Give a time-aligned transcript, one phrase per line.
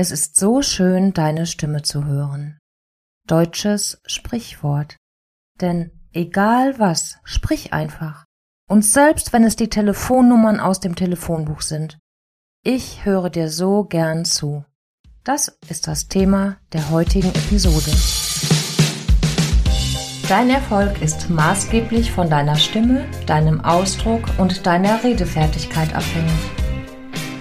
[0.00, 2.60] Es ist so schön, deine Stimme zu hören.
[3.26, 4.94] Deutsches Sprichwort.
[5.60, 8.24] Denn egal was, sprich einfach.
[8.70, 11.98] Und selbst wenn es die Telefonnummern aus dem Telefonbuch sind.
[12.64, 14.64] Ich höre dir so gern zu.
[15.24, 17.90] Das ist das Thema der heutigen Episode.
[20.28, 26.57] Dein Erfolg ist maßgeblich von deiner Stimme, deinem Ausdruck und deiner Redefertigkeit abhängig.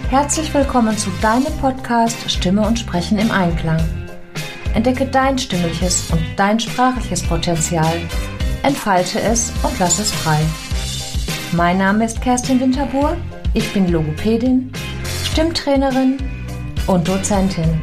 [0.10, 3.82] Herzlich willkommen zu deinem Podcast Stimme und Sprechen im Einklang.
[4.74, 7.94] Entdecke dein stimmliches und dein sprachliches Potenzial,
[8.64, 10.40] entfalte es und lass es frei.
[11.52, 13.18] Mein Name ist Kerstin Winterbuhr,
[13.54, 14.72] ich bin Logopädin,
[15.26, 16.20] Stimmtrainerin
[16.88, 17.82] und Dozentin.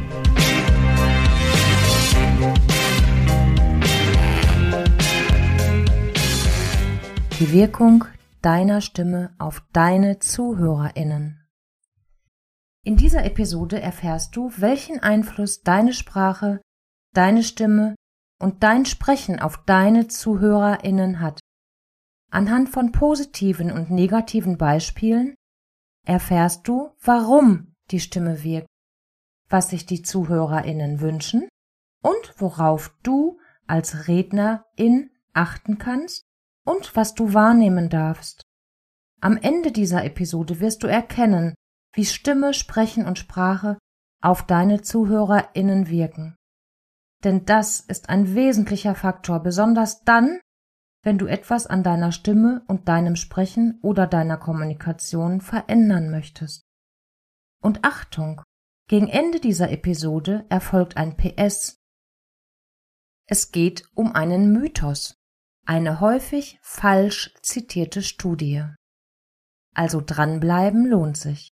[7.39, 8.05] Die Wirkung
[8.41, 11.44] deiner Stimme auf deine Zuhörerinnen.
[12.85, 16.61] In dieser Episode erfährst du, welchen Einfluss deine Sprache,
[17.15, 17.95] deine Stimme
[18.39, 21.39] und dein Sprechen auf deine Zuhörerinnen hat.
[22.31, 25.33] Anhand von positiven und negativen Beispielen
[26.05, 28.67] erfährst du, warum die Stimme wirkt,
[29.49, 31.49] was sich die Zuhörerinnen wünschen
[32.03, 36.21] und worauf du als Rednerin achten kannst
[36.63, 38.43] und was du wahrnehmen darfst.
[39.21, 41.55] Am Ende dieser Episode wirst du erkennen,
[41.95, 43.77] wie Stimme, Sprechen und Sprache
[44.21, 46.35] auf deine ZuhörerInnen wirken.
[47.23, 50.39] Denn das ist ein wesentlicher Faktor, besonders dann,
[51.03, 56.63] wenn du etwas an deiner Stimme und deinem Sprechen oder deiner Kommunikation verändern möchtest.
[57.61, 58.41] Und Achtung,
[58.87, 61.77] gegen Ende dieser Episode erfolgt ein PS.
[63.27, 65.15] Es geht um einen Mythos,
[65.65, 68.63] eine häufig falsch zitierte Studie.
[69.73, 71.54] Also dranbleiben lohnt sich.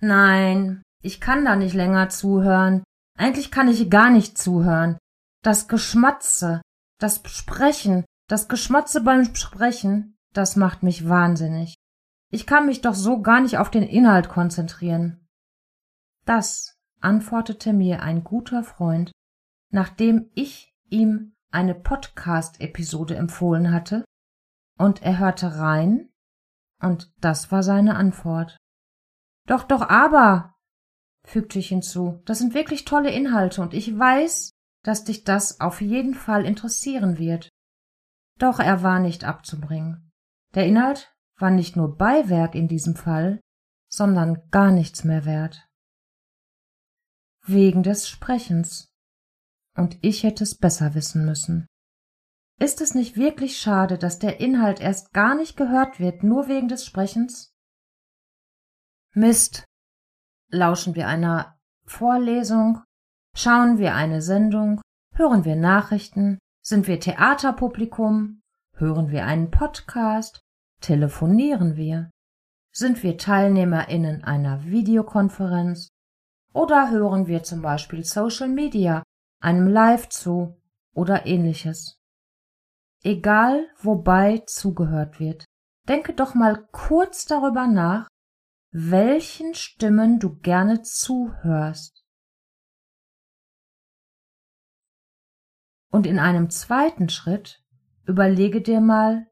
[0.00, 2.82] Nein, ich kann da nicht länger zuhören.
[3.18, 4.98] Eigentlich kann ich gar nicht zuhören.
[5.42, 6.60] Das Geschmatze,
[6.98, 11.74] das Sprechen, das Geschmatze beim Sprechen, das macht mich wahnsinnig.
[12.30, 15.26] Ich kann mich doch so gar nicht auf den Inhalt konzentrieren.
[16.24, 19.12] Das antwortete mir ein guter Freund,
[19.70, 24.04] nachdem ich ihm eine Podcast-Episode empfohlen hatte,
[24.78, 26.10] und er hörte rein,
[26.82, 28.56] und das war seine Antwort.
[29.46, 30.54] Doch, doch, aber,
[31.24, 34.50] fügte ich hinzu, das sind wirklich tolle Inhalte und ich weiß,
[34.82, 37.48] dass dich das auf jeden Fall interessieren wird.
[38.38, 40.12] Doch er war nicht abzubringen.
[40.54, 43.40] Der Inhalt war nicht nur Beiwerk in diesem Fall,
[43.88, 45.68] sondern gar nichts mehr wert.
[47.44, 48.88] Wegen des Sprechens.
[49.76, 51.66] Und ich hätte es besser wissen müssen.
[52.58, 56.68] Ist es nicht wirklich schade, dass der Inhalt erst gar nicht gehört wird, nur wegen
[56.68, 57.55] des Sprechens?
[59.18, 59.64] Mist.
[60.50, 62.82] Lauschen wir einer Vorlesung?
[63.34, 64.82] Schauen wir eine Sendung?
[65.14, 66.38] Hören wir Nachrichten?
[66.62, 68.42] Sind wir Theaterpublikum?
[68.74, 70.40] Hören wir einen Podcast?
[70.82, 72.10] Telefonieren wir?
[72.74, 75.88] Sind wir TeilnehmerInnen einer Videokonferenz?
[76.52, 79.02] Oder hören wir zum Beispiel Social Media,
[79.40, 80.60] einem Live zu
[80.94, 81.96] oder ähnliches?
[83.02, 85.46] Egal, wobei zugehört wird,
[85.88, 88.08] denke doch mal kurz darüber nach,
[88.78, 92.04] welchen Stimmen du gerne zuhörst.
[95.90, 97.64] Und in einem zweiten Schritt
[98.04, 99.28] überlege dir mal,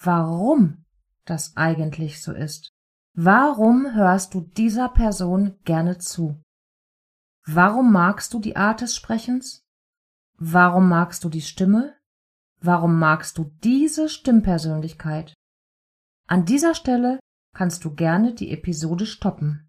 [0.00, 0.84] warum
[1.24, 2.70] das eigentlich so ist.
[3.14, 6.40] Warum hörst du dieser Person gerne zu?
[7.46, 9.66] Warum magst du die Art des Sprechens?
[10.36, 11.96] Warum magst du die Stimme?
[12.60, 15.34] Warum magst du diese Stimmpersönlichkeit?
[16.28, 17.18] An dieser Stelle
[17.58, 19.68] kannst du gerne die Episode stoppen.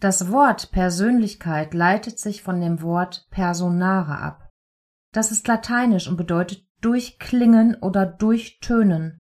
[0.00, 4.48] Das Wort Persönlichkeit leitet sich von dem Wort personare ab.
[5.12, 9.18] Das ist lateinisch und bedeutet durchklingen oder durchtönen.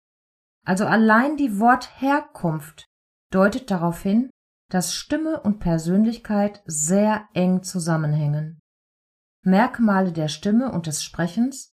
[0.67, 2.85] Also allein die Wortherkunft
[3.33, 4.29] deutet darauf hin,
[4.71, 8.61] dass Stimme und Persönlichkeit sehr eng zusammenhängen.
[9.47, 11.71] Merkmale der Stimme und des Sprechens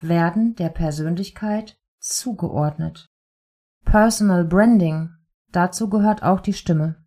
[0.00, 3.06] werden der Persönlichkeit zugeordnet.
[3.84, 5.10] Personal Branding.
[5.50, 7.04] Dazu gehört auch die Stimme.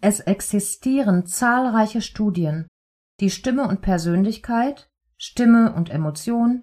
[0.00, 2.66] Es existieren zahlreiche Studien,
[3.20, 6.62] die Stimme und Persönlichkeit, Stimme und Emotion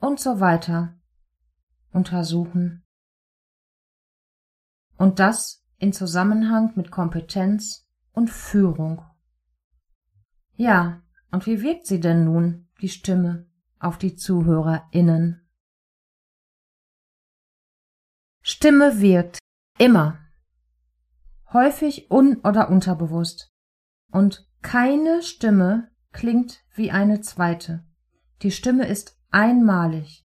[0.00, 0.98] und so weiter
[1.92, 2.84] untersuchen.
[4.96, 9.02] Und das in Zusammenhang mit Kompetenz und Führung.
[10.54, 13.46] Ja, und wie wirkt sie denn nun, die Stimme,
[13.78, 15.47] auf die ZuhörerInnen?
[18.50, 19.38] Stimme wirkt
[19.78, 20.18] immer.
[21.52, 23.50] häufig un- oder unterbewusst.
[24.10, 27.86] Und keine Stimme klingt wie eine zweite.
[28.40, 30.24] Die Stimme ist einmalig.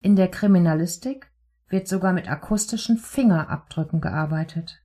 [0.00, 1.30] In der Kriminalistik
[1.68, 4.82] wird sogar mit akustischen Fingerabdrücken gearbeitet.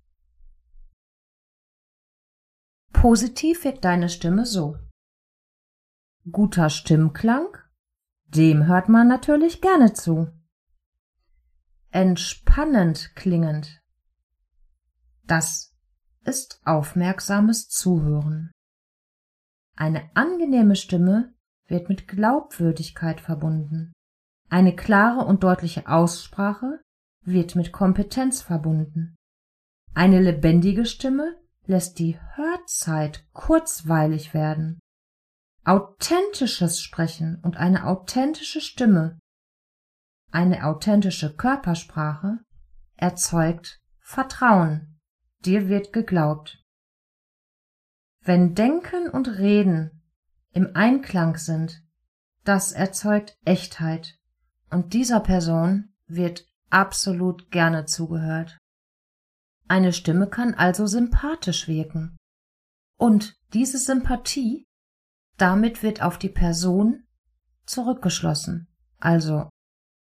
[2.92, 4.78] Positiv wirkt deine Stimme so.
[6.30, 7.48] Guter Stimmklang,
[8.26, 10.34] dem hört man natürlich gerne zu.
[11.96, 13.80] Entspannend klingend,
[15.28, 15.76] das
[16.26, 18.52] ist aufmerksames Zuhören.
[19.76, 21.36] Eine angenehme Stimme
[21.68, 23.94] wird mit Glaubwürdigkeit verbunden.
[24.50, 26.82] Eine klare und deutliche Aussprache
[27.22, 29.14] wird mit Kompetenz verbunden.
[29.94, 34.80] Eine lebendige Stimme lässt die Hörzeit kurzweilig werden.
[35.64, 39.20] Authentisches Sprechen und eine authentische Stimme,
[40.34, 42.40] eine authentische Körpersprache
[42.96, 45.00] erzeugt Vertrauen.
[45.46, 46.64] Dir wird geglaubt.
[48.22, 50.02] Wenn Denken und Reden
[50.52, 51.84] im Einklang sind,
[52.44, 54.18] das erzeugt Echtheit
[54.70, 58.58] und dieser Person wird absolut gerne zugehört.
[59.68, 62.18] Eine Stimme kann also sympathisch wirken.
[62.98, 64.66] Und diese Sympathie,
[65.38, 67.04] damit wird auf die Person
[67.66, 68.68] zurückgeschlossen.
[69.00, 69.50] Also,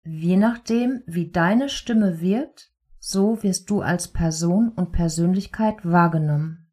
[0.04, 6.72] je nachdem, wie deine Stimme wirkt, so wirst du als Person und Persönlichkeit wahrgenommen.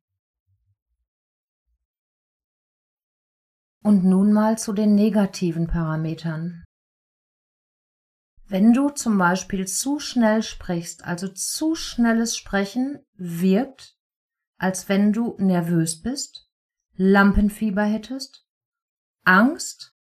[3.83, 6.65] Und nun mal zu den negativen Parametern.
[8.47, 13.99] Wenn du zum Beispiel zu schnell sprichst, also zu schnelles Sprechen wirkt,
[14.59, 16.49] als wenn du nervös bist,
[16.95, 18.47] Lampenfieber hättest,
[19.25, 19.95] Angst,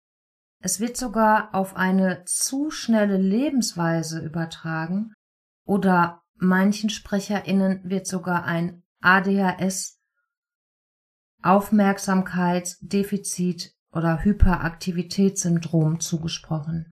[0.60, 5.14] es wird sogar auf eine zu schnelle Lebensweise übertragen
[5.66, 10.00] oder manchen SprecherInnen wird sogar ein ADHS,
[11.44, 16.90] Aufmerksamkeitsdefizit oder Hyperaktivitätssyndrom zugesprochen.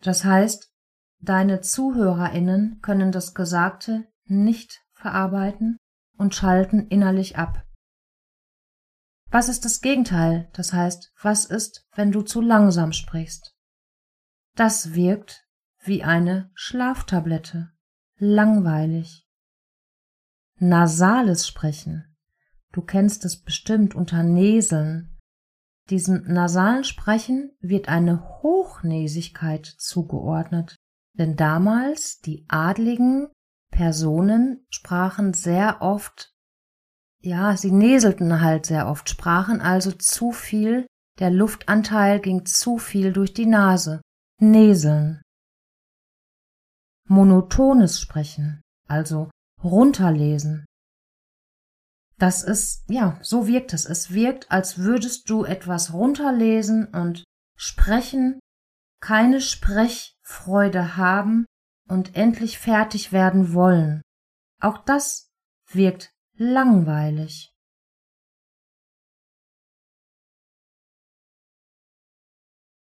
[0.00, 0.70] Das heißt,
[1.20, 5.78] deine ZuhörerInnen können das Gesagte nicht verarbeiten
[6.16, 7.67] und schalten innerlich ab.
[9.30, 10.48] Was ist das Gegenteil?
[10.52, 13.54] Das heißt, was ist, wenn du zu langsam sprichst?
[14.54, 15.46] Das wirkt
[15.84, 17.70] wie eine Schlaftablette,
[18.16, 19.26] langweilig.
[20.56, 22.16] Nasales Sprechen.
[22.72, 25.18] Du kennst es bestimmt unter Näseln,
[25.90, 30.76] diesem nasalen Sprechen wird eine Hochnäsigkeit zugeordnet,
[31.14, 33.28] denn damals die adligen
[33.70, 36.34] Personen sprachen sehr oft,
[37.22, 40.86] ja, sie näselten halt sehr oft, sprachen also zu viel,
[41.18, 44.00] der Luftanteil ging zu viel durch die Nase,
[44.40, 45.20] näseln.
[47.08, 49.30] Monotones Sprechen, also
[49.62, 50.66] runterlesen,
[52.18, 53.84] das ist, ja, so wirkt es.
[53.86, 57.22] Es wirkt, als würdest du etwas runterlesen und
[57.56, 58.40] sprechen,
[59.00, 61.46] keine Sprechfreude haben
[61.88, 64.02] und endlich fertig werden wollen.
[64.60, 65.28] Auch das
[65.70, 67.52] wirkt langweilig.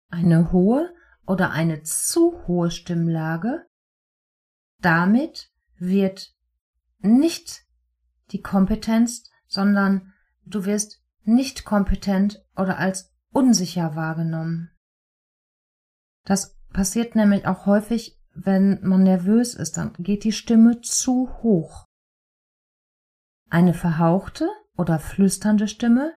[0.09, 0.93] Eine hohe
[1.25, 3.67] oder eine zu hohe Stimmlage,
[4.79, 6.33] damit wird
[6.99, 7.65] nicht
[8.31, 10.13] die Kompetenz, sondern
[10.45, 14.71] du wirst nicht kompetent oder als unsicher wahrgenommen.
[16.23, 21.90] Das passiert nämlich auch häufig, wenn man nervös ist, dann geht die Stimme zu hoch.
[23.51, 26.15] Eine verhauchte oder flüsternde Stimme,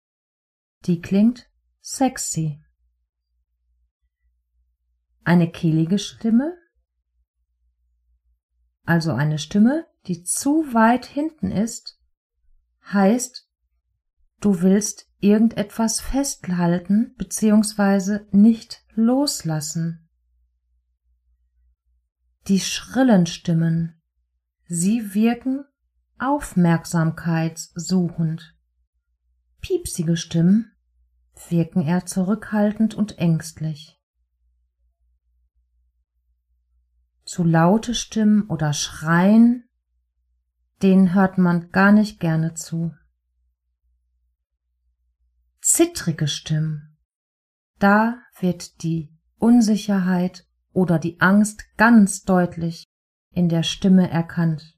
[0.85, 1.49] die klingt
[1.81, 2.63] sexy.
[5.25, 6.55] Eine kehlige Stimme,
[8.85, 11.99] also eine Stimme, die zu weit hinten ist,
[12.93, 13.49] heißt,
[14.41, 18.27] du willst irgendetwas festhalten bzw.
[18.31, 20.07] nicht loslassen.
[22.49, 24.03] Die schrillen Stimmen,
[24.67, 25.65] sie wirken
[26.23, 28.57] aufmerksamkeitssuchend.
[29.61, 30.73] Piepsige Stimmen
[31.49, 34.01] wirken eher zurückhaltend und ängstlich.
[37.25, 39.69] Zu laute Stimmen oder Schreien
[40.83, 42.93] den hört man gar nicht gerne zu.
[45.61, 46.99] Zittrige Stimmen.
[47.79, 52.85] Da wird die Unsicherheit oder die Angst ganz deutlich
[53.31, 54.77] in der Stimme erkannt.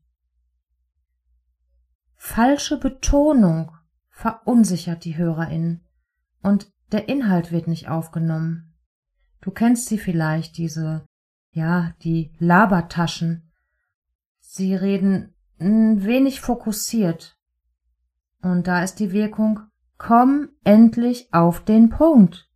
[2.27, 3.71] Falsche Betonung
[4.09, 5.83] verunsichert die Hörerin
[6.43, 8.75] und der Inhalt wird nicht aufgenommen.
[9.43, 11.05] Du kennst sie vielleicht, diese,
[11.53, 13.53] ja, die Labertaschen.
[14.41, 17.37] Sie reden wenig fokussiert.
[18.41, 19.61] Und da ist die Wirkung,
[19.99, 22.49] komm endlich auf den Punkt.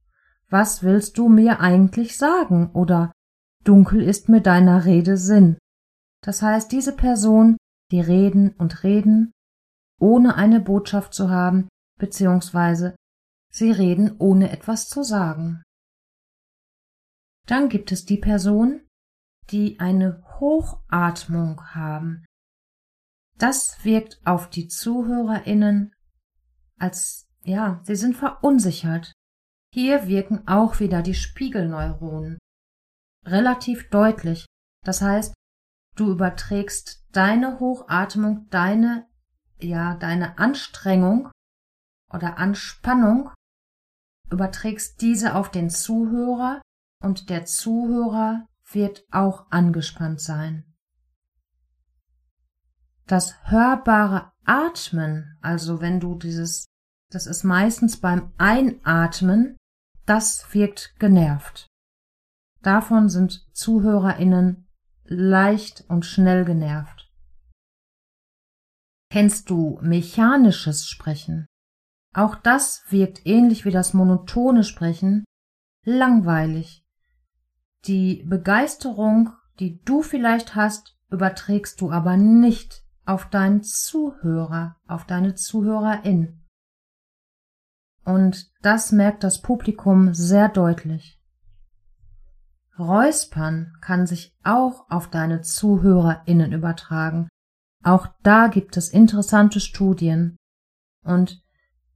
[0.48, 2.70] Was willst du mir eigentlich sagen?
[2.72, 3.12] Oder
[3.64, 5.58] dunkel ist mir deiner Rede Sinn.
[6.22, 7.58] Das heißt, diese Person,
[7.92, 9.34] die reden und reden,
[9.98, 12.96] ohne eine Botschaft zu haben, beziehungsweise
[13.50, 15.62] sie reden ohne etwas zu sagen.
[17.46, 18.86] Dann gibt es die Person,
[19.50, 22.24] die eine Hochatmung haben.
[23.38, 25.94] Das wirkt auf die Zuhörerinnen
[26.78, 29.12] als, ja, sie sind verunsichert.
[29.72, 32.38] Hier wirken auch wieder die Spiegelneuronen.
[33.24, 34.46] Relativ deutlich.
[34.84, 35.34] Das heißt,
[35.96, 39.07] du überträgst deine Hochatmung, deine,
[39.60, 41.30] ja, deine Anstrengung
[42.12, 43.30] oder Anspannung,
[44.30, 46.60] überträgst diese auf den Zuhörer
[47.02, 50.64] und der Zuhörer wird auch angespannt sein.
[53.06, 56.66] Das hörbare Atmen, also wenn du dieses,
[57.10, 59.56] das ist meistens beim Einatmen,
[60.04, 61.66] das wirkt genervt.
[62.60, 64.66] Davon sind ZuhörerInnen
[65.04, 66.97] leicht und schnell genervt.
[69.10, 71.46] Kennst du mechanisches Sprechen?
[72.14, 75.24] Auch das wirkt ähnlich wie das monotone Sprechen
[75.84, 76.84] langweilig.
[77.86, 85.34] Die Begeisterung, die du vielleicht hast, überträgst du aber nicht auf deinen Zuhörer, auf deine
[85.34, 86.44] Zuhörerin.
[88.04, 91.18] Und das merkt das Publikum sehr deutlich.
[92.78, 97.28] Räuspern kann sich auch auf deine ZuhörerInnen übertragen.
[97.88, 100.36] Auch da gibt es interessante Studien.
[101.06, 101.42] Und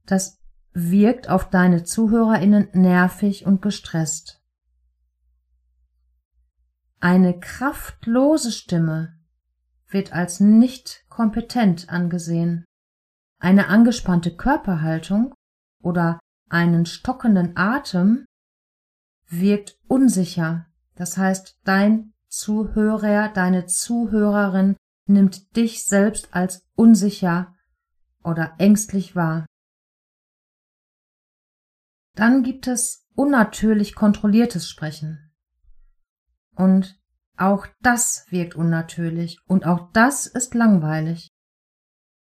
[0.07, 0.39] das
[0.71, 4.41] wirkt auf deine ZuhörerInnen nervig und gestresst.
[6.99, 9.19] Eine kraftlose Stimme
[9.87, 12.65] wird als nicht kompetent angesehen.
[13.37, 15.35] Eine angespannte Körperhaltung
[15.79, 16.19] oder
[16.49, 18.25] einen stockenden Atem
[19.27, 20.65] wirkt unsicher.
[20.95, 27.55] Das heißt, dein Zuhörer, deine Zuhörerin nimmt dich selbst als unsicher
[28.23, 29.45] oder ängstlich wahr.
[32.15, 35.31] Dann gibt es unnatürlich kontrolliertes Sprechen.
[36.55, 36.99] Und
[37.37, 41.29] auch das wirkt unnatürlich und auch das ist langweilig.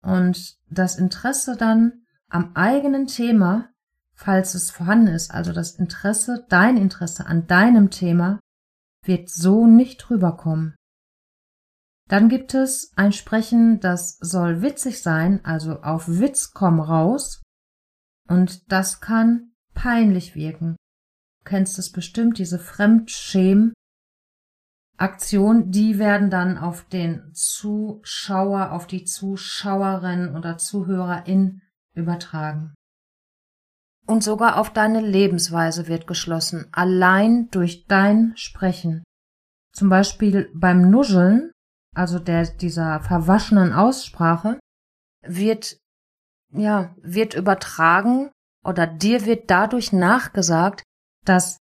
[0.01, 3.69] Und das Interesse dann am eigenen Thema,
[4.13, 8.39] falls es vorhanden ist, also das Interesse, dein Interesse an deinem Thema,
[9.03, 10.75] wird so nicht rüberkommen.
[12.07, 17.41] Dann gibt es ein Sprechen, das soll witzig sein, also auf Witz komm raus,
[18.27, 20.75] und das kann peinlich wirken.
[21.39, 23.73] Du kennst es bestimmt, diese Fremdschäm
[24.97, 31.61] Aktion, die werden dann auf den Zuschauer, auf die Zuschauerin oder Zuhörerin
[31.93, 32.73] übertragen.
[34.07, 39.03] Und sogar auf deine Lebensweise wird geschlossen, allein durch dein Sprechen.
[39.71, 41.51] Zum Beispiel beim Nuscheln,
[41.97, 44.59] also der, dieser verwaschenen Aussprache,
[45.23, 45.77] wird,
[46.53, 48.31] ja, wird übertragen
[48.63, 50.83] oder dir wird dadurch nachgesagt,
[51.25, 51.57] dass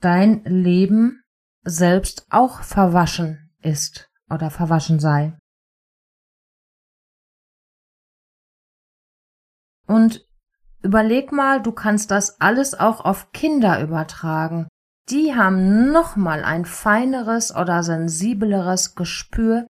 [0.00, 1.22] dein Leben
[1.64, 5.36] selbst auch verwaschen ist oder verwaschen sei.
[9.86, 10.24] Und
[10.82, 14.68] überleg mal, du kannst das alles auch auf Kinder übertragen.
[15.08, 19.66] Die haben nochmal ein feineres oder sensibleres Gespür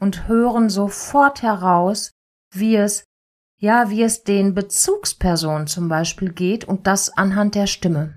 [0.00, 2.10] und hören sofort heraus,
[2.52, 3.04] wie es,
[3.60, 8.16] ja, wie es den Bezugspersonen zum Beispiel geht und das anhand der Stimme.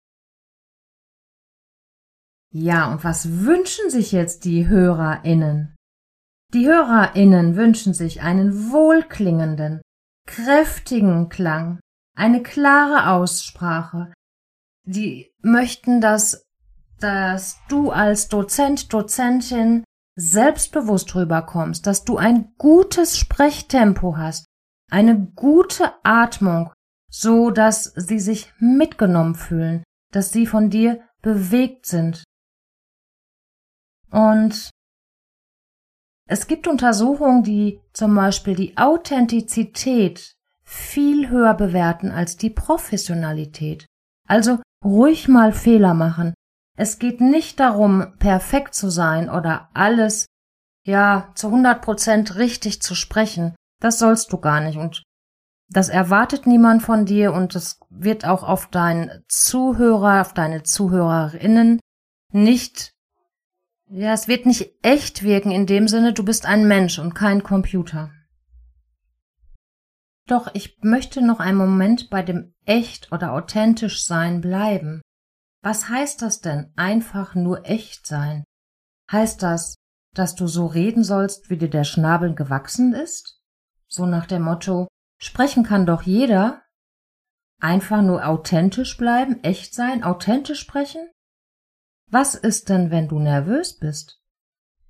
[2.54, 5.76] Ja, und was wünschen sich jetzt die HörerInnen?
[6.54, 9.82] Die HörerInnen wünschen sich einen wohlklingenden,
[10.28, 11.80] kräftigen Klang,
[12.16, 14.12] eine klare Aussprache.
[14.86, 16.44] Die möchten, dass,
[17.00, 24.46] dass du als Dozent, Dozentin selbstbewusst rüberkommst, dass du ein gutes Sprechtempo hast,
[24.90, 26.74] eine gute Atmung,
[27.10, 32.24] so dass sie sich mitgenommen fühlen, dass sie von dir bewegt sind.
[34.10, 34.70] Und
[36.28, 43.86] es gibt Untersuchungen, die zum Beispiel die Authentizität viel höher bewerten als die Professionalität.
[44.28, 46.34] Also ruhig mal Fehler machen.
[46.82, 50.26] Es geht nicht darum, perfekt zu sein oder alles,
[50.84, 53.54] ja, zu 100 Prozent richtig zu sprechen.
[53.80, 55.04] Das sollst du gar nicht und
[55.70, 61.80] das erwartet niemand von dir und es wird auch auf deinen Zuhörer, auf deine Zuhörerinnen
[62.34, 62.94] nicht
[63.88, 67.44] ja, es wird nicht echt wirken in dem Sinne, du bist ein Mensch und kein
[67.44, 68.10] Computer.
[70.26, 75.04] Doch ich möchte noch einen Moment bei dem echt oder authentisch sein bleiben.
[75.62, 78.44] Was heißt das denn einfach nur echt sein?
[79.12, 79.76] Heißt das,
[80.14, 83.40] dass du so reden sollst, wie dir der Schnabel gewachsen ist?
[83.88, 84.88] So nach dem Motto,
[85.20, 86.64] sprechen kann doch jeder?
[87.60, 91.10] Einfach nur authentisch bleiben, echt sein, authentisch sprechen?
[92.10, 94.20] Was ist denn, wenn du nervös bist?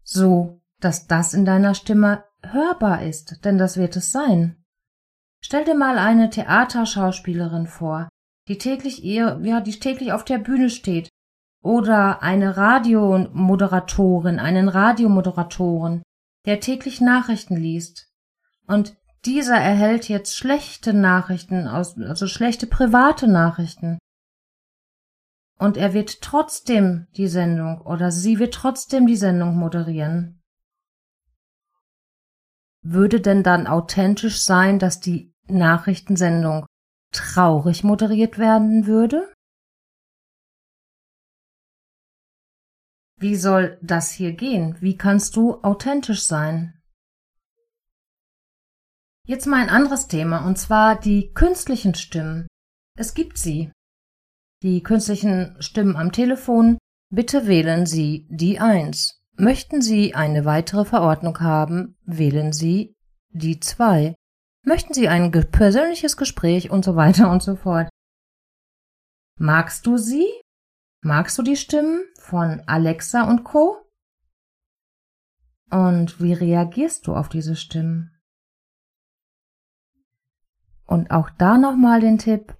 [0.03, 4.63] So, dass das in deiner Stimme hörbar ist, denn das wird es sein.
[5.43, 8.09] Stell dir mal eine Theaterschauspielerin vor,
[8.51, 11.07] die täglich ihr, ja, die täglich auf der Bühne steht,
[11.63, 16.03] oder eine Radiomoderatorin, einen Radiomoderatoren,
[16.45, 18.11] der täglich Nachrichten liest.
[18.67, 23.99] Und dieser erhält jetzt schlechte Nachrichten aus, also schlechte private Nachrichten.
[25.57, 30.41] Und er wird trotzdem die Sendung oder sie wird trotzdem die Sendung moderieren.
[32.81, 36.65] Würde denn dann authentisch sein, dass die Nachrichtensendung
[37.11, 39.31] traurig moderiert werden würde?
[43.17, 44.77] Wie soll das hier gehen?
[44.81, 46.81] Wie kannst du authentisch sein?
[49.27, 52.47] Jetzt mal ein anderes Thema, und zwar die künstlichen Stimmen.
[52.97, 53.71] Es gibt sie.
[54.63, 56.77] Die künstlichen Stimmen am Telefon.
[57.13, 59.21] Bitte wählen Sie die eins.
[59.37, 62.95] Möchten Sie eine weitere Verordnung haben, wählen Sie
[63.29, 64.15] die zwei.
[64.63, 67.89] Möchten Sie ein persönliches Gespräch und so weiter und so fort.
[69.39, 70.27] Magst du sie?
[71.03, 73.81] Magst du die Stimmen von Alexa und Co?
[75.71, 78.15] Und wie reagierst du auf diese Stimmen?
[80.85, 82.55] Und auch da nochmal den Tipp,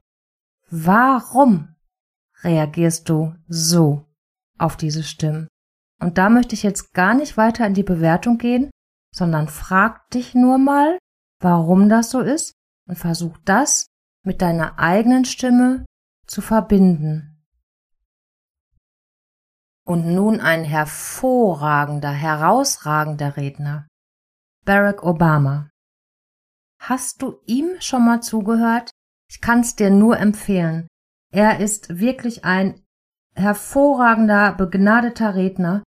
[0.70, 1.76] warum
[2.44, 4.08] reagierst du so
[4.58, 5.48] auf diese Stimmen?
[6.00, 8.72] Und da möchte ich jetzt gar nicht weiter in die Bewertung gehen,
[9.14, 10.98] sondern frag dich nur mal,
[11.42, 12.54] warum das so ist
[12.88, 13.88] und versuch das
[14.24, 15.86] mit deiner eigenen Stimme
[16.26, 17.44] zu verbinden.
[19.86, 23.88] Und nun ein hervorragender, herausragender Redner.
[24.64, 25.70] Barack Obama.
[26.80, 28.92] Hast du ihm schon mal zugehört?
[29.30, 30.88] Ich kann's dir nur empfehlen.
[31.32, 32.82] Er ist wirklich ein
[33.36, 35.84] hervorragender, begnadeter Redner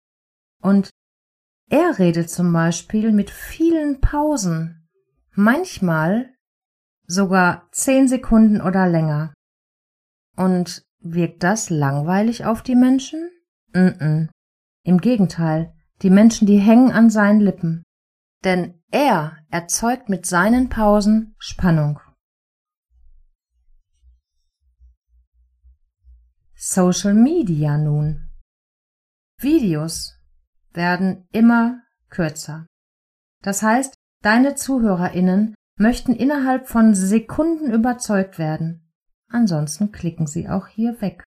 [0.61, 0.89] und
[1.69, 4.82] er redet zum Beispiel mit vielen Pausen,
[5.35, 6.33] manchmal
[7.05, 9.33] sogar zehn Sekunden oder länger.
[10.35, 13.29] Und wirkt das langweilig auf die Menschen?
[13.73, 14.29] Mm, -mm.
[14.83, 17.83] Im Gegenteil, die Menschen, die hängen an seinen Lippen.
[18.43, 21.99] Denn er erzeugt mit seinen Pausen Spannung.
[26.55, 28.29] Social Media nun.
[29.39, 30.17] Videos
[30.71, 32.65] werden immer kürzer.
[33.41, 38.91] Das heißt, deine Zuhörerinnen möchten innerhalb von Sekunden überzeugt werden.
[39.29, 41.23] Ansonsten klicken sie auch hier weg.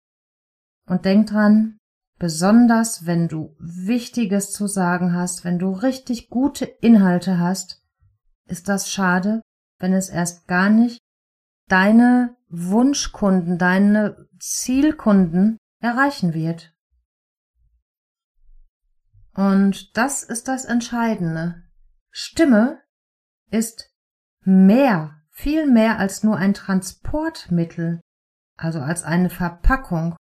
[0.87, 1.77] Und denk dran,
[2.17, 7.83] Besonders wenn du Wichtiges zu sagen hast, wenn du richtig gute Inhalte hast,
[8.47, 9.41] ist das schade,
[9.79, 10.99] wenn es erst gar nicht
[11.67, 16.73] deine Wunschkunden, deine Zielkunden erreichen wird.
[19.33, 21.63] Und das ist das Entscheidende.
[22.11, 22.81] Stimme
[23.51, 23.91] ist
[24.41, 28.01] mehr, viel mehr als nur ein Transportmittel,
[28.57, 30.15] also als eine Verpackung.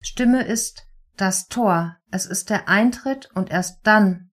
[0.00, 4.30] Stimme ist das Tor, es ist der Eintritt und erst dann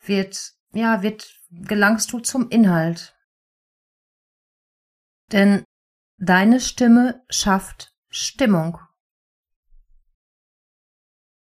[0.00, 3.16] wird, ja, wird, gelangst du zum Inhalt.
[5.32, 5.64] Denn
[6.18, 8.78] deine Stimme schafft Stimmung.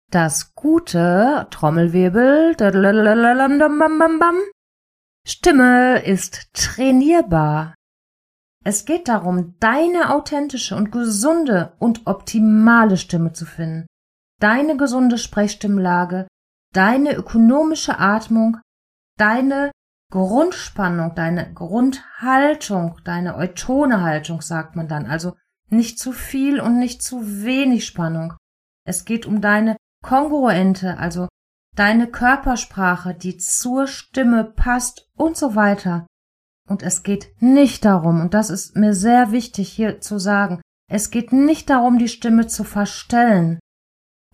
[0.10, 2.56] Das gute Trommelwirbel,
[5.26, 7.76] Stimme ist trainierbar.
[8.66, 13.86] Es geht darum, deine authentische und gesunde und optimale Stimme zu finden
[14.44, 16.28] deine gesunde Sprechstimmlage,
[16.74, 18.58] deine ökonomische Atmung,
[19.18, 19.72] deine
[20.12, 25.06] Grundspannung, deine Grundhaltung, deine eutone Haltung, sagt man dann.
[25.06, 25.38] Also
[25.70, 28.34] nicht zu viel und nicht zu wenig Spannung.
[28.86, 31.30] Es geht um deine kongruente, also
[31.76, 36.08] deine Körpersprache, die zur Stimme passt und so weiter.
[36.68, 41.12] Und es geht nicht darum, und das ist mir sehr wichtig hier zu sagen, es
[41.12, 43.60] geht nicht darum, die Stimme zu verstellen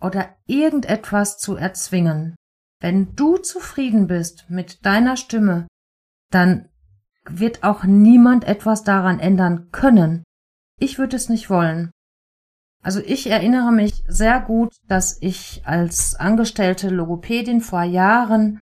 [0.00, 2.36] oder irgendetwas zu erzwingen.
[2.80, 5.66] Wenn du zufrieden bist mit deiner Stimme,
[6.30, 6.68] dann
[7.24, 10.22] wird auch niemand etwas daran ändern können.
[10.78, 11.90] Ich würde es nicht wollen.
[12.82, 18.58] Also ich erinnere mich sehr gut, dass ich als angestellte Logopädin vor Jahren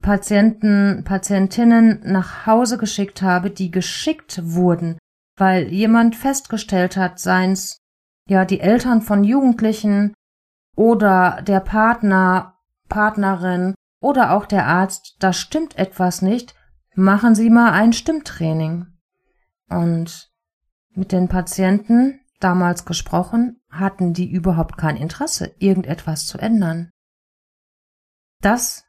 [0.00, 4.98] Patienten, Patientinnen nach Hause geschickt habe, die geschickt wurden,
[5.36, 7.78] weil jemand festgestellt hat, seien's
[8.26, 10.14] ja die Eltern von Jugendlichen
[10.76, 12.54] oder der Partner,
[12.88, 16.54] Partnerin oder auch der Arzt, da stimmt etwas nicht,
[16.94, 18.86] machen Sie mal ein Stimmtraining.
[19.68, 20.30] Und
[20.94, 26.90] mit den Patienten damals gesprochen, hatten die überhaupt kein Interesse, irgendetwas zu ändern.
[28.40, 28.84] Das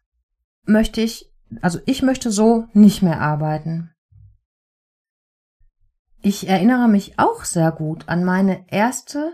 [0.63, 3.93] möchte ich, also ich möchte so nicht mehr arbeiten.
[6.21, 9.33] Ich erinnere mich auch sehr gut an meine erste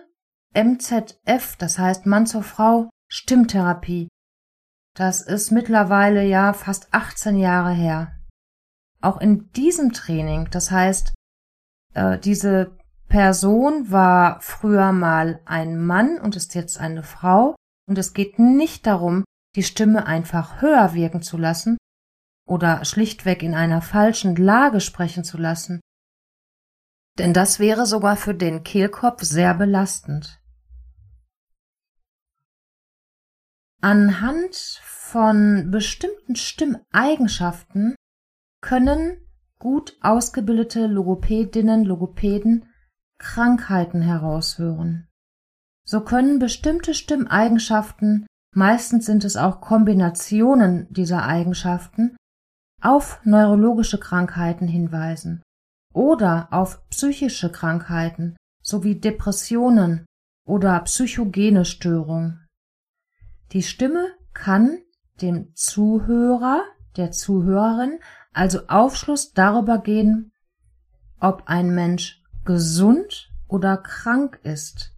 [0.54, 4.08] MZF, das heißt Mann zur Frau Stimmtherapie.
[4.96, 8.14] Das ist mittlerweile ja fast 18 Jahre her.
[9.02, 11.14] Auch in diesem Training, das heißt,
[11.94, 12.76] äh, diese
[13.08, 17.56] Person war früher mal ein Mann und ist jetzt eine Frau,
[17.88, 19.24] und es geht nicht darum,
[19.56, 21.78] die Stimme einfach höher wirken zu lassen
[22.48, 25.80] oder schlichtweg in einer falschen Lage sprechen zu lassen,
[27.18, 30.40] denn das wäre sogar für den Kehlkopf sehr belastend.
[33.82, 37.96] Anhand von bestimmten Stimmeigenschaften
[38.62, 39.26] können
[39.60, 42.67] gut ausgebildete Logopädinnen, Logopäden
[43.20, 45.08] Krankheiten heraushören.
[45.86, 52.18] So können bestimmte Stimmeigenschaften meistens sind es auch Kombinationen dieser Eigenschaften,
[52.82, 55.42] auf neurologische Krankheiten hinweisen
[55.94, 60.06] oder auf psychische Krankheiten sowie Depressionen
[60.46, 62.46] oder psychogene Störungen.
[63.52, 64.80] Die Stimme kann
[65.22, 66.64] dem Zuhörer,
[66.98, 68.00] der Zuhörerin
[68.34, 70.32] also Aufschluss darüber geben,
[71.20, 72.17] ob ein Mensch
[72.48, 74.96] gesund oder krank ist.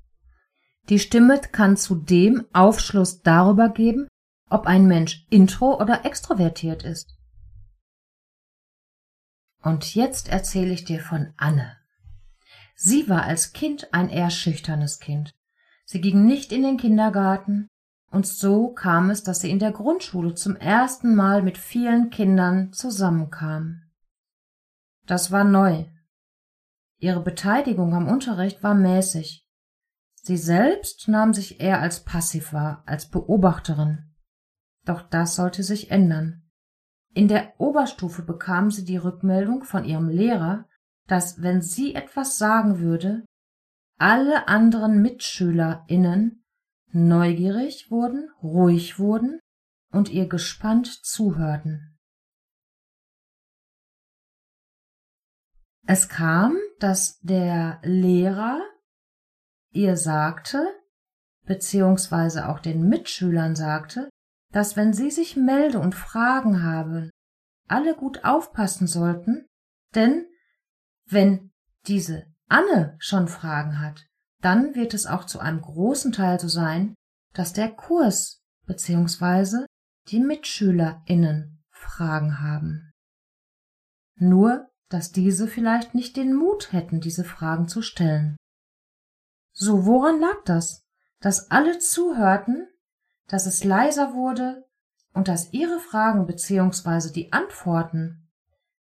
[0.88, 4.08] Die Stimme kann zudem Aufschluss darüber geben,
[4.50, 7.18] ob ein Mensch intro oder extrovertiert ist.
[9.62, 11.76] Und jetzt erzähle ich dir von Anne.
[12.76, 15.32] Sie war als Kind ein eher schüchternes Kind.
[15.86, 17.68] Sie ging nicht in den Kindergarten,
[18.12, 22.74] und so kam es, dass sie in der Grundschule zum ersten Mal mit vielen Kindern
[22.74, 23.84] zusammenkam.
[25.06, 25.86] Das war neu.
[27.00, 29.46] Ihre Beteiligung am Unterricht war mäßig.
[30.22, 34.14] Sie selbst nahm sich eher als passiv wahr, als Beobachterin.
[34.86, 36.44] Doch das sollte sich ändern.
[37.14, 40.66] In der Oberstufe bekam sie die Rückmeldung von ihrem Lehrer,
[41.08, 43.26] dass wenn sie etwas sagen würde,
[43.98, 46.44] alle anderen MitschülerInnen
[46.92, 49.40] neugierig wurden, ruhig wurden
[49.92, 51.99] und ihr gespannt zuhörten.
[55.92, 58.62] Es kam, dass der Lehrer
[59.72, 60.64] ihr sagte,
[61.48, 64.08] beziehungsweise auch den Mitschülern sagte,
[64.52, 67.10] dass wenn sie sich melde und Fragen habe,
[67.68, 69.48] alle gut aufpassen sollten,
[69.96, 70.28] denn
[71.08, 71.50] wenn
[71.88, 74.06] diese Anne schon Fragen hat,
[74.44, 76.94] dann wird es auch zu einem großen Teil so sein,
[77.34, 79.66] dass der Kurs beziehungsweise
[80.10, 82.92] die MitschülerInnen Fragen haben.
[84.18, 88.36] Nur, dass diese vielleicht nicht den Mut hätten, diese Fragen zu stellen.
[89.52, 90.86] So, woran lag das?
[91.20, 92.68] Dass alle zuhörten,
[93.28, 94.66] dass es leiser wurde
[95.14, 98.30] und dass ihre Fragen beziehungsweise die Antworten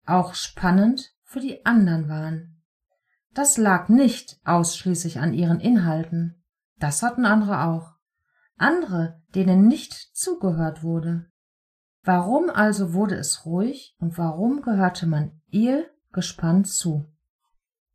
[0.05, 2.61] auch spannend für die anderen waren.
[3.33, 6.43] Das lag nicht ausschließlich an ihren Inhalten.
[6.77, 7.93] Das hatten andere auch.
[8.57, 11.31] Andere, denen nicht zugehört wurde.
[12.03, 17.05] Warum also wurde es ruhig und warum gehörte man ihr gespannt zu?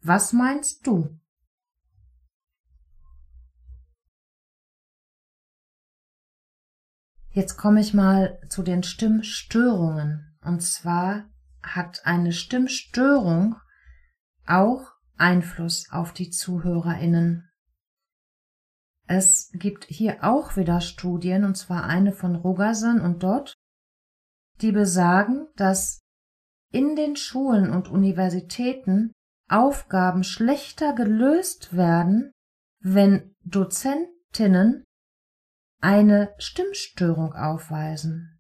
[0.01, 1.19] Was meinst du?
[7.31, 10.37] Jetzt komme ich mal zu den Stimmstörungen.
[10.43, 11.25] Und zwar
[11.63, 13.57] hat eine Stimmstörung
[14.47, 17.49] auch Einfluss auf die Zuhörerinnen.
[19.07, 23.55] Es gibt hier auch wieder Studien, und zwar eine von Rogerson und Dodd,
[24.61, 26.01] die besagen, dass
[26.73, 29.13] in den Schulen und Universitäten
[29.49, 32.33] Aufgaben schlechter gelöst werden,
[32.81, 34.85] wenn Dozentinnen
[35.81, 38.39] eine Stimmstörung aufweisen.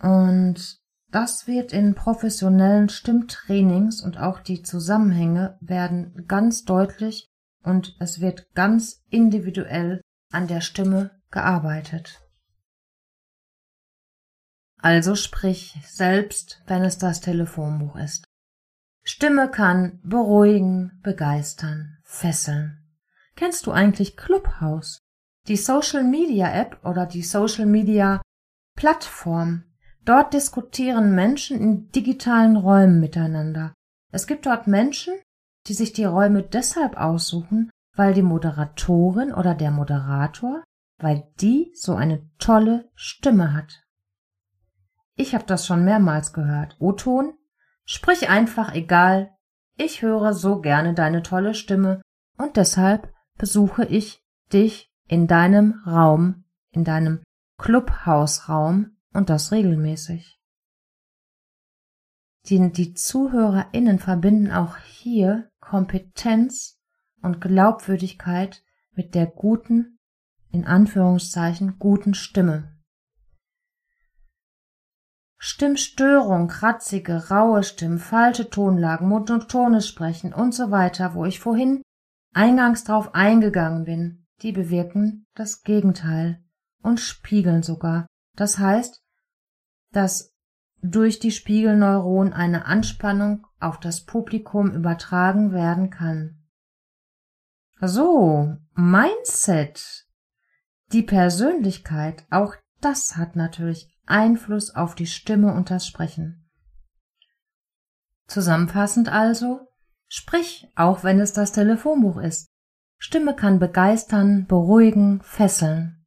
[0.00, 0.78] Und
[1.10, 7.26] das wird in professionellen Stimmtrainings und auch die Zusammenhänge werden ganz deutlich
[7.62, 12.25] und es wird ganz individuell an der Stimme gearbeitet.
[14.86, 18.24] Also sprich selbst, wenn es das Telefonbuch ist.
[19.02, 22.86] Stimme kann beruhigen, begeistern, fesseln.
[23.34, 25.00] Kennst du eigentlich Clubhouse?
[25.48, 28.22] die Social Media App oder die Social Media
[28.76, 29.64] Plattform.
[30.04, 33.74] Dort diskutieren Menschen in digitalen Räumen miteinander.
[34.12, 35.14] Es gibt dort Menschen,
[35.66, 40.62] die sich die Räume deshalb aussuchen, weil die Moderatorin oder der Moderator,
[41.02, 43.82] weil die so eine tolle Stimme hat.
[45.16, 46.76] Ich habe das schon mehrmals gehört.
[46.78, 47.32] O-Ton,
[47.84, 49.30] sprich einfach egal.
[49.76, 52.02] Ich höre so gerne deine tolle Stimme
[52.36, 57.22] und deshalb besuche ich dich in deinem Raum, in deinem
[57.58, 60.38] Clubhausraum und das regelmäßig.
[62.48, 66.78] Die, die ZuhörerInnen verbinden auch hier Kompetenz
[67.22, 69.98] und Glaubwürdigkeit mit der guten,
[70.50, 72.75] in Anführungszeichen, guten Stimme.
[75.38, 81.82] Stimmstörung, kratzige, raue Stimmen, falsche Tonlagen, monotones Sprechen und so weiter, wo ich vorhin
[82.32, 86.42] eingangs drauf eingegangen bin, die bewirken das Gegenteil
[86.82, 88.06] und spiegeln sogar.
[88.34, 89.02] Das heißt,
[89.92, 90.32] dass
[90.82, 96.42] durch die Spiegelneuronen eine Anspannung auf das Publikum übertragen werden kann.
[97.80, 100.06] So, Mindset,
[100.92, 106.48] die Persönlichkeit, auch das hat natürlich Einfluss auf die Stimme und das Sprechen.
[108.26, 109.68] Zusammenfassend also,
[110.08, 112.46] sprich, auch wenn es das Telefonbuch ist.
[112.98, 116.04] Stimme kann begeistern, beruhigen, fesseln.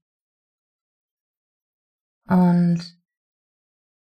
[2.28, 3.00] Und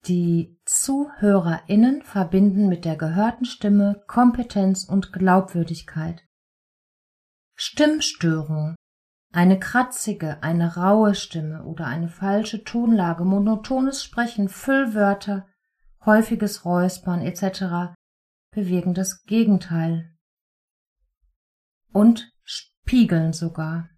[0.07, 6.23] die ZuhörerInnen verbinden mit der gehörten Stimme Kompetenz und Glaubwürdigkeit.
[7.57, 8.76] Stimmstörung
[9.33, 15.47] eine kratzige, eine raue Stimme oder eine falsche Tonlage, monotones Sprechen, Füllwörter,
[16.05, 17.95] häufiges Räuspern etc.
[18.51, 20.13] bewirken das Gegenteil
[21.93, 23.91] und spiegeln sogar.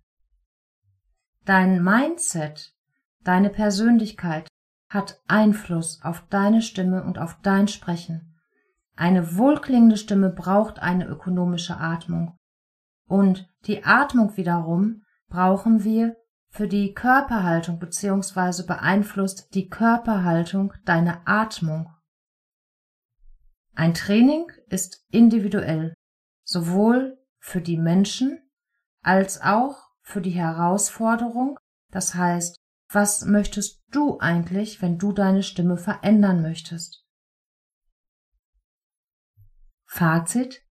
[1.45, 2.75] Dein Mindset,
[3.23, 4.49] deine Persönlichkeit
[4.91, 8.35] hat Einfluss auf deine Stimme und auf dein Sprechen.
[8.97, 12.37] Eine wohlklingende Stimme braucht eine ökonomische Atmung.
[13.07, 16.17] Und die Atmung wiederum brauchen wir
[16.51, 18.65] für die Körperhaltung bzw.
[18.67, 21.93] beeinflusst die Körperhaltung deine Atmung.
[23.75, 25.95] Ein Training ist individuell,
[26.45, 28.51] sowohl für die Menschen
[29.03, 31.59] als auch für die Herausforderung,
[31.91, 32.57] das heißt,
[32.91, 37.05] was möchtest du eigentlich, wenn du deine Stimme verändern möchtest?
[39.85, 40.65] Fazit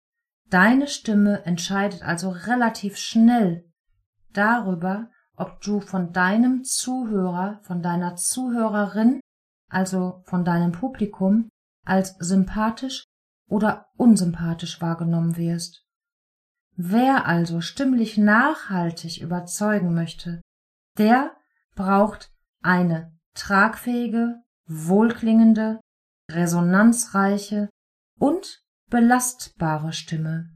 [0.48, 3.68] Deine Stimme entscheidet also relativ schnell
[4.36, 9.20] darüber, ob du von deinem Zuhörer, von deiner Zuhörerin,
[9.68, 11.48] also von deinem Publikum,
[11.84, 13.04] als sympathisch
[13.48, 15.84] oder unsympathisch wahrgenommen wirst.
[16.76, 20.42] Wer also stimmlich nachhaltig überzeugen möchte,
[20.98, 21.34] der
[21.74, 22.30] braucht
[22.62, 25.80] eine tragfähige, wohlklingende,
[26.30, 27.70] resonanzreiche
[28.18, 30.55] und belastbare Stimme.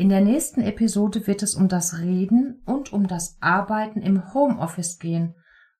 [0.00, 4.98] In der nächsten Episode wird es um das Reden und um das Arbeiten im Homeoffice
[4.98, 5.34] gehen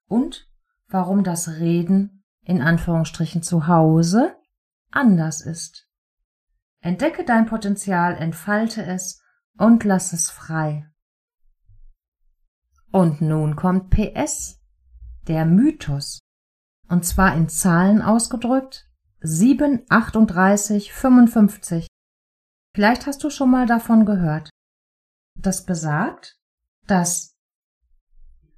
[0.09, 0.47] und
[0.89, 4.37] warum das Reden in Anführungsstrichen zu Hause
[4.91, 5.89] anders ist.
[6.83, 9.23] Entdecke dein Potenzial, entfalte es
[9.57, 10.87] und lass es frei.
[12.93, 14.61] Und nun kommt PS,
[15.29, 16.19] der Mythos,
[16.91, 18.87] und zwar in Zahlen ausgedrückt
[19.23, 21.90] 7, 38, 55.
[22.75, 24.51] Vielleicht hast du schon mal davon gehört.
[25.39, 26.37] Das besagt,
[26.87, 27.31] dass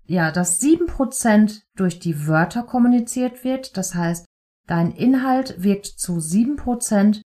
[0.04, 3.76] ja, dass sieben Prozent durch die Wörter kommuniziert wird.
[3.76, 4.26] Das heißt,
[4.66, 7.22] dein Inhalt wirkt zu sieben Prozent,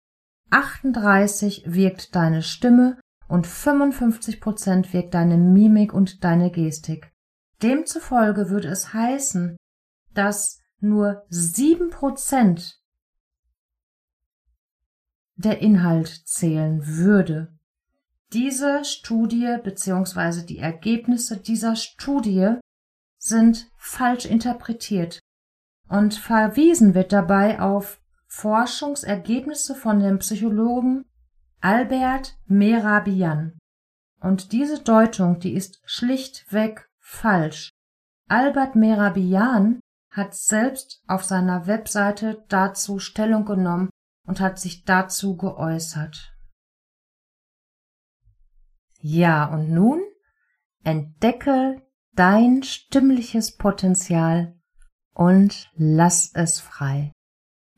[0.50, 7.10] 38 wirkt deine Stimme und 55 Prozent wirkt deine Mimik und deine Gestik.
[7.62, 9.56] Demzufolge würde es heißen,
[10.12, 12.75] dass nur sieben Prozent
[15.36, 17.52] der Inhalt zählen würde.
[18.32, 20.44] Diese Studie bzw.
[20.44, 22.56] die Ergebnisse dieser Studie
[23.18, 25.20] sind falsch interpretiert
[25.88, 31.04] und verwiesen wird dabei auf Forschungsergebnisse von dem Psychologen
[31.60, 33.58] Albert Merabian.
[34.20, 37.70] Und diese Deutung, die ist schlichtweg falsch.
[38.28, 43.90] Albert Merabian hat selbst auf seiner Webseite dazu Stellung genommen
[44.26, 46.34] und hat sich dazu geäußert.
[48.98, 50.02] Ja, und nun
[50.84, 54.58] entdecke dein stimmliches Potenzial
[55.12, 57.12] und lass es frei.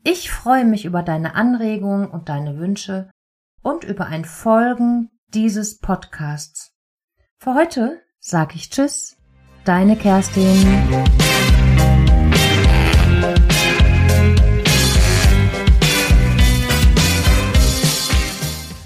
[0.03, 3.11] Ich freue mich über deine Anregungen und deine Wünsche
[3.61, 6.71] und über ein Folgen dieses Podcasts.
[7.37, 9.19] Für heute sage ich Tschüss,
[9.65, 10.65] Deine Kerstin.